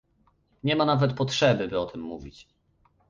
[0.63, 2.47] Nie ma nawet potrzeby, by o tym mówić